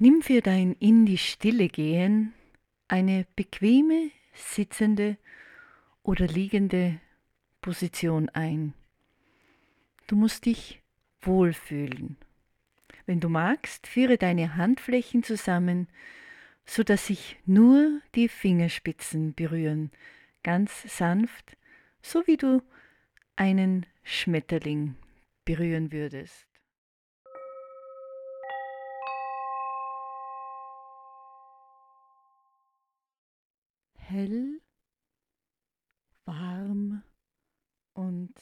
Nimm 0.00 0.22
für 0.22 0.42
dein 0.42 0.74
in 0.74 1.06
die 1.06 1.18
Stille 1.18 1.68
gehen 1.68 2.32
eine 2.86 3.26
bequeme, 3.34 4.12
sitzende 4.32 5.18
oder 6.04 6.28
liegende 6.28 7.00
Position 7.60 8.28
ein. 8.28 8.74
Du 10.06 10.14
musst 10.14 10.46
dich 10.46 10.80
wohlfühlen. 11.20 12.16
Wenn 13.06 13.18
du 13.18 13.28
magst, 13.28 13.88
führe 13.88 14.18
deine 14.18 14.54
Handflächen 14.54 15.24
zusammen, 15.24 15.88
so 16.64 16.84
dass 16.84 17.08
sich 17.08 17.36
nur 17.44 18.00
die 18.14 18.28
Fingerspitzen 18.28 19.34
berühren, 19.34 19.90
ganz 20.44 20.82
sanft, 20.96 21.56
so 22.02 22.24
wie 22.28 22.36
du 22.36 22.62
einen 23.34 23.84
Schmetterling 24.04 24.94
berühren 25.44 25.90
würdest. 25.90 26.47
Hell, 34.10 34.62
warm 36.24 37.02
und 37.92 38.32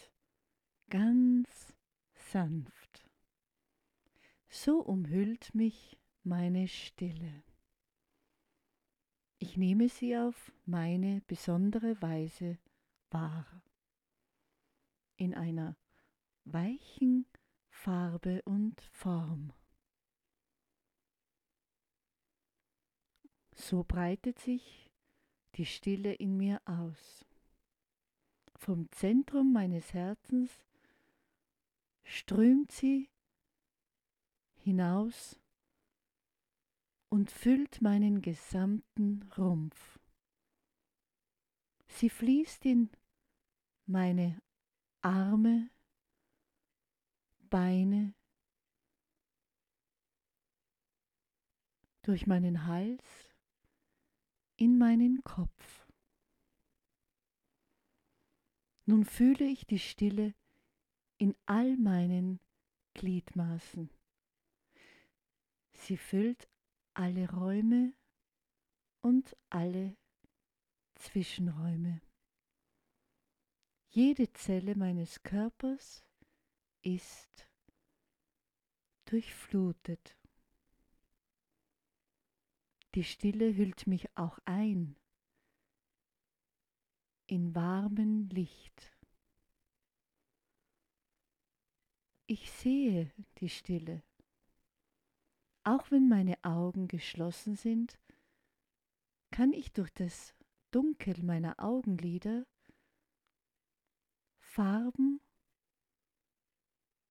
ganz 0.90 1.74
sanft. 2.14 3.10
So 4.48 4.78
umhüllt 4.78 5.56
mich 5.56 5.98
meine 6.22 6.68
Stille. 6.68 7.42
Ich 9.38 9.56
nehme 9.56 9.88
sie 9.88 10.16
auf 10.16 10.52
meine 10.66 11.22
besondere 11.22 12.00
Weise 12.00 12.60
wahr. 13.10 13.60
In 15.16 15.34
einer 15.34 15.76
weichen 16.44 17.26
Farbe 17.70 18.40
und 18.44 18.80
Form. 18.92 19.52
So 23.56 23.82
breitet 23.82 24.38
sich 24.38 24.85
die 25.56 25.66
Stille 25.66 26.12
in 26.12 26.36
mir 26.36 26.60
aus. 26.66 27.24
Vom 28.56 28.90
Zentrum 28.92 29.52
meines 29.52 29.92
Herzens 29.94 30.64
strömt 32.04 32.72
sie 32.72 33.10
hinaus 34.56 35.40
und 37.08 37.30
füllt 37.30 37.80
meinen 37.80 38.20
gesamten 38.22 39.22
Rumpf. 39.36 39.98
Sie 41.88 42.10
fließt 42.10 42.66
in 42.66 42.90
meine 43.86 44.42
Arme, 45.02 45.70
Beine, 47.48 48.12
durch 52.02 52.26
meinen 52.26 52.66
Hals, 52.66 53.25
in 54.56 54.78
meinen 54.78 55.22
Kopf. 55.24 55.86
Nun 58.86 59.04
fühle 59.04 59.44
ich 59.44 59.66
die 59.66 59.78
Stille 59.78 60.34
in 61.18 61.34
all 61.46 61.76
meinen 61.76 62.40
Gliedmaßen. 62.94 63.90
Sie 65.72 65.96
füllt 65.96 66.48
alle 66.94 67.30
Räume 67.30 67.92
und 69.02 69.36
alle 69.50 69.96
Zwischenräume. 70.94 72.00
Jede 73.88 74.32
Zelle 74.32 74.74
meines 74.76 75.22
Körpers 75.22 76.04
ist 76.82 77.48
durchflutet. 79.06 80.16
Die 82.96 83.04
Stille 83.04 83.54
hüllt 83.54 83.86
mich 83.86 84.08
auch 84.16 84.38
ein 84.46 84.96
in 87.26 87.54
warmen 87.54 88.30
Licht. 88.30 88.96
Ich 92.26 92.50
sehe 92.50 93.12
die 93.36 93.50
Stille. 93.50 94.02
Auch 95.62 95.90
wenn 95.90 96.08
meine 96.08 96.42
Augen 96.42 96.88
geschlossen 96.88 97.54
sind, 97.54 97.98
kann 99.30 99.52
ich 99.52 99.74
durch 99.74 99.92
das 99.92 100.34
Dunkel 100.70 101.22
meiner 101.22 101.62
Augenlider 101.62 102.46
Farben, 104.38 105.20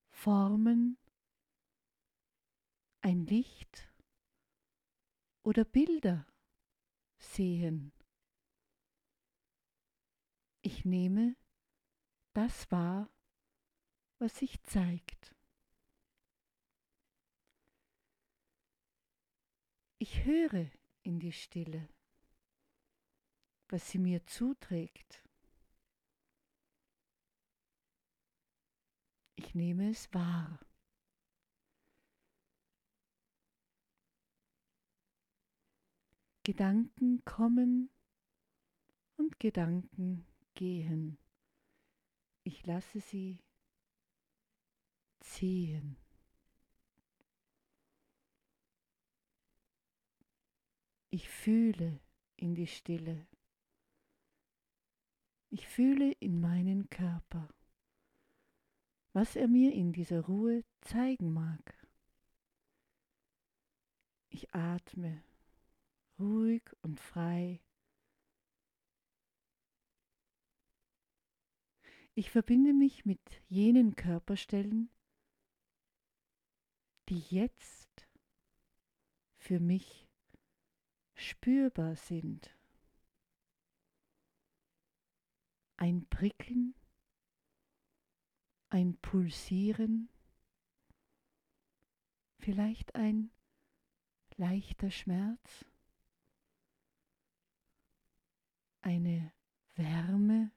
Formen, 0.09 0.97
ein 3.01 3.27
Licht 3.27 3.84
oder 5.45 5.63
Bilder 5.63 6.25
sehen. 7.19 7.93
Ich 10.61 10.85
nehme 10.85 11.35
das 12.33 12.71
wahr, 12.71 13.11
was 14.17 14.37
sich 14.37 14.61
zeigt. 14.63 15.35
Ich 19.99 20.25
höre 20.25 20.71
in 21.03 21.19
die 21.19 21.31
Stille, 21.31 21.87
was 23.69 23.91
sie 23.91 23.99
mir 23.99 24.25
zuträgt. 24.25 25.23
Ich 29.35 29.53
nehme 29.53 29.91
es 29.91 30.11
wahr. 30.11 30.59
Gedanken 36.45 37.25
kommen 37.25 37.89
und 39.17 39.39
Gedanken 39.39 40.27
gehen. 40.53 41.17
Ich 42.43 42.63
lasse 42.67 42.99
sie 42.99 43.39
ziehen. 45.21 45.97
Ich 51.09 51.27
fühle 51.27 51.99
in 52.35 52.53
die 52.53 52.67
Stille. 52.67 53.25
Ich 55.49 55.67
fühle 55.67 56.11
in 56.19 56.39
meinen 56.39 56.91
Körper, 56.91 57.49
was 59.13 59.35
er 59.35 59.47
mir 59.47 59.73
in 59.73 59.93
dieser 59.93 60.21
Ruhe 60.21 60.63
zeigen 60.81 61.33
mag. 61.33 61.75
Ich 64.29 64.53
atme 64.53 65.23
ruhig 66.19 66.63
und 66.81 66.99
frei. 66.99 67.61
Ich 72.13 72.31
verbinde 72.31 72.73
mich 72.73 73.05
mit 73.05 73.19
jenen 73.49 73.95
Körperstellen, 73.95 74.89
die 77.09 77.19
jetzt 77.19 78.07
für 79.37 79.59
mich 79.59 80.07
spürbar 81.15 81.95
sind. 81.95 82.55
Ein 85.77 86.07
Prickeln, 86.07 86.73
ein 88.69 88.97
Pulsieren, 89.01 90.09
vielleicht 92.39 92.95
ein 92.95 93.29
leichter 94.37 94.89
Schmerz, 94.89 95.65
eine 98.85 99.33
Wärme. 99.73 100.51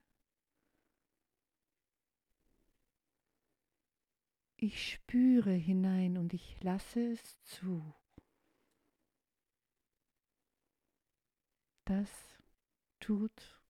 Ich 4.56 4.92
spüre 4.92 5.52
hinein 5.52 6.18
und 6.18 6.34
ich 6.34 6.62
lasse 6.62 7.12
es 7.12 7.40
zu. 7.42 7.94
Das 11.86 12.10
tut 13.00 13.62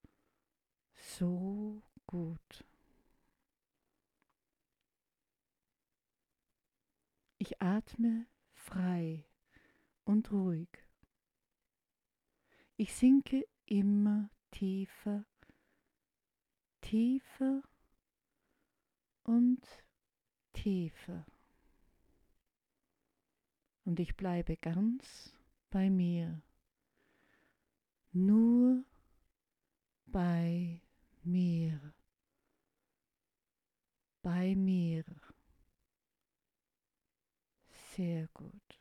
so 0.94 1.80
gut. 2.06 2.64
Ich 7.38 7.62
atme 7.62 8.26
frei 8.54 9.24
und 10.04 10.32
ruhig. 10.32 10.68
Ich 12.76 12.92
sinke 12.94 13.46
immer 13.66 14.30
tiefer, 14.50 15.24
tiefer 16.80 17.62
und 19.24 19.66
tiefer. 20.52 21.26
Und 23.84 24.00
ich 24.00 24.16
bleibe 24.16 24.56
ganz 24.56 25.32
bei 25.70 25.90
mir 25.90 26.42
nur 28.12 28.84
bei 30.06 30.80
mir, 31.22 31.80
bei 34.22 34.54
mir. 34.54 35.04
Sehr 37.94 38.28
gut. 38.28 38.78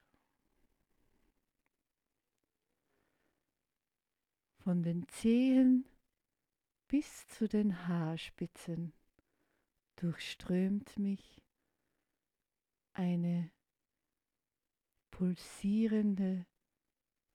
Von 4.68 4.84
den 4.84 5.08
Zehen 5.08 5.86
bis 6.90 7.26
zu 7.30 7.48
den 7.48 7.88
Haarspitzen 7.88 8.92
durchströmt 9.96 11.00
mich 11.00 11.42
eine 12.92 13.50
pulsierende 15.10 16.46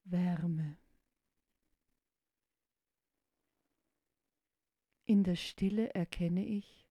Wärme. 0.04 0.76
In 5.06 5.24
der 5.24 5.36
Stille 5.36 5.94
erkenne 5.94 6.44
ich, 6.44 6.86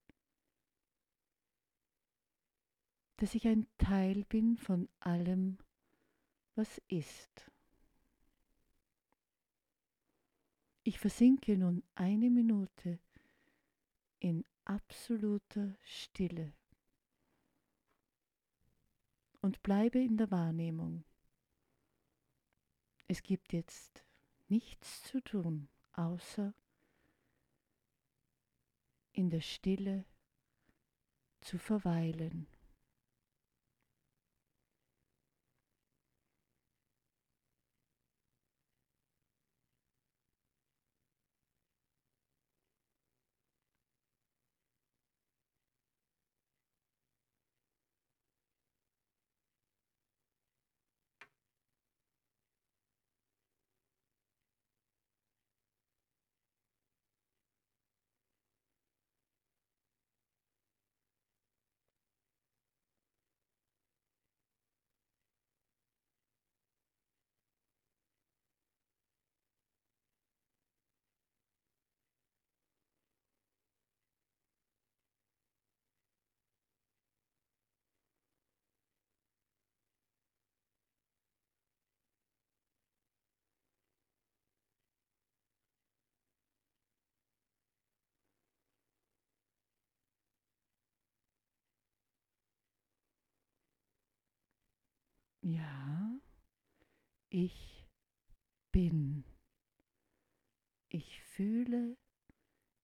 dass 3.17 3.35
ich 3.35 3.47
ein 3.47 3.67
Teil 3.77 4.25
bin 4.25 4.57
von 4.57 4.89
allem, 5.01 5.59
was 6.55 6.81
ist. 6.87 7.51
Ich 10.83 10.97
versinke 10.97 11.57
nun 11.57 11.83
eine 11.93 12.31
Minute 12.31 12.99
in 14.19 14.43
absoluter 14.65 15.75
Stille 15.83 16.53
und 19.41 19.61
bleibe 19.61 19.99
in 19.99 20.17
der 20.17 20.31
Wahrnehmung. 20.31 21.03
Es 23.07 23.21
gibt 23.21 23.53
jetzt 23.53 24.03
nichts 24.47 25.03
zu 25.03 25.21
tun, 25.21 25.69
außer 25.93 26.53
in 29.11 29.29
der 29.29 29.41
Stille 29.41 30.05
zu 31.41 31.59
verweilen. 31.59 32.47
Ja, 95.43 96.19
ich 97.29 97.87
bin. 98.71 99.25
Ich 100.89 101.21
fühle, 101.21 101.97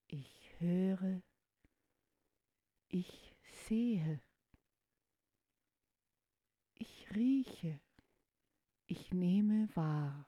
ich 0.07 0.59
höre, 0.59 1.21
ich 2.87 3.35
sehe, 3.67 4.21
ich 6.73 7.13
rieche, 7.13 7.79
ich 8.87 9.11
nehme 9.11 9.69
wahr. 9.75 10.27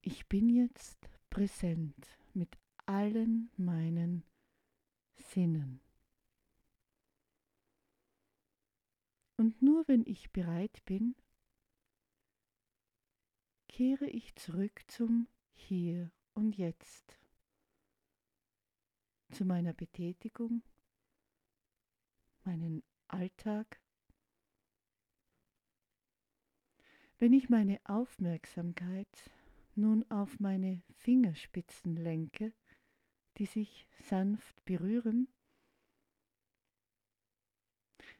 Ich 0.00 0.26
bin 0.28 0.48
jetzt 0.48 1.08
präsent 1.28 2.18
mit 2.32 2.58
allen 2.86 3.50
meinen 3.56 4.24
Sinnen. 5.14 5.89
Und 9.40 9.62
nur 9.62 9.88
wenn 9.88 10.04
ich 10.04 10.30
bereit 10.32 10.84
bin, 10.84 11.16
kehre 13.68 14.04
ich 14.04 14.34
zurück 14.34 14.82
zum 14.86 15.28
Hier 15.54 16.12
und 16.34 16.58
Jetzt, 16.58 17.18
zu 19.30 19.46
meiner 19.46 19.72
Betätigung, 19.72 20.62
meinen 22.44 22.82
Alltag. 23.08 23.80
Wenn 27.16 27.32
ich 27.32 27.48
meine 27.48 27.80
Aufmerksamkeit 27.84 29.30
nun 29.74 30.04
auf 30.10 30.38
meine 30.38 30.82
Fingerspitzen 30.96 31.96
lenke, 31.96 32.52
die 33.38 33.46
sich 33.46 33.88
sanft 34.02 34.62
berühren, 34.66 35.28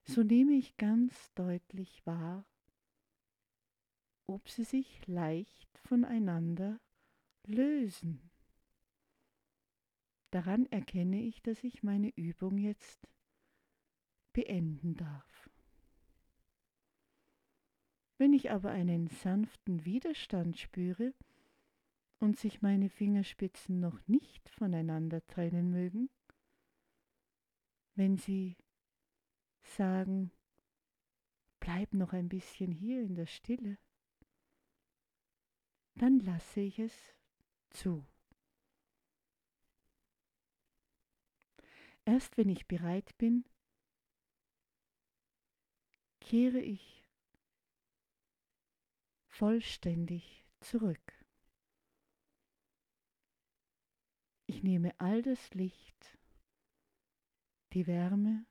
so 0.04 0.22
nehme 0.22 0.52
ich 0.52 0.76
ganz 0.76 1.32
deutlich 1.34 2.04
wahr, 2.06 2.44
ob 4.26 4.48
sie 4.48 4.64
sich 4.64 5.06
leicht 5.06 5.78
voneinander 5.78 6.80
lösen. 7.44 8.30
Daran 10.30 10.66
erkenne 10.66 11.20
ich, 11.20 11.42
dass 11.42 11.64
ich 11.64 11.82
meine 11.82 12.10
Übung 12.16 12.58
jetzt 12.58 13.08
beenden 14.32 14.96
darf. 14.96 15.50
Wenn 18.18 18.32
ich 18.32 18.50
aber 18.50 18.70
einen 18.70 19.08
sanften 19.08 19.84
Widerstand 19.84 20.58
spüre 20.58 21.14
und 22.18 22.38
sich 22.38 22.62
meine 22.62 22.90
Fingerspitzen 22.90 23.80
noch 23.80 24.06
nicht 24.06 24.48
voneinander 24.50 25.26
trennen 25.26 25.70
mögen, 25.70 26.10
wenn 27.94 28.16
sie 28.16 28.56
sagen, 29.62 30.32
bleib 31.60 31.92
noch 31.94 32.12
ein 32.12 32.28
bisschen 32.28 32.72
hier 32.72 33.02
in 33.02 33.14
der 33.14 33.26
Stille, 33.26 33.78
dann 35.94 36.18
lasse 36.20 36.60
ich 36.60 36.78
es 36.78 37.14
zu. 37.70 38.06
Erst 42.04 42.36
wenn 42.36 42.48
ich 42.48 42.66
bereit 42.66 43.16
bin, 43.18 43.44
kehre 46.20 46.60
ich 46.60 47.08
vollständig 49.28 50.44
zurück. 50.60 51.24
Ich 54.46 54.62
nehme 54.62 54.98
all 54.98 55.22
das 55.22 55.54
Licht, 55.54 56.18
die 57.72 57.86
Wärme 57.86 58.44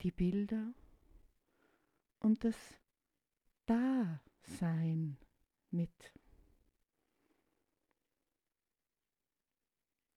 die 0.00 0.10
Bilder 0.10 0.72
und 2.20 2.44
das 2.44 2.56
Dasein 3.66 5.16
mit. 5.70 6.14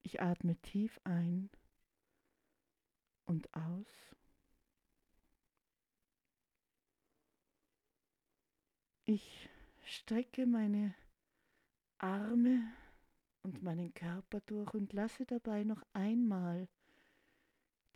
Ich 0.03 0.21
atme 0.21 0.55
tief 0.57 0.99
ein 1.03 1.49
und 3.25 3.53
aus. 3.53 4.15
Ich 9.05 9.49
strecke 9.85 10.45
meine 10.45 10.93
Arme 11.99 12.71
und 13.43 13.63
meinen 13.63 13.93
Körper 13.93 14.41
durch 14.41 14.73
und 14.73 14.93
lasse 14.93 15.25
dabei 15.25 15.63
noch 15.63 15.83
einmal 15.93 16.67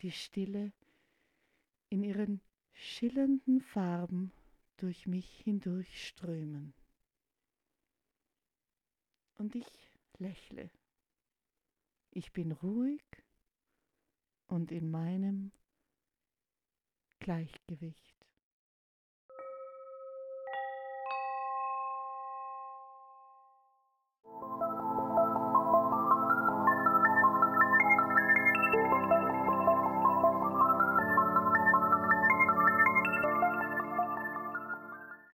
die 0.02 0.10
Stille 0.10 0.72
in 1.94 2.02
ihren 2.02 2.40
schillernden 2.72 3.60
Farben 3.60 4.32
durch 4.78 5.06
mich 5.06 5.28
hindurchströmen. 5.44 6.74
Und 9.38 9.54
ich 9.54 9.92
lächle. 10.18 10.70
Ich 12.10 12.32
bin 12.32 12.50
ruhig 12.50 13.04
und 14.48 14.72
in 14.72 14.90
meinem 14.90 15.52
Gleichgewicht. 17.20 18.23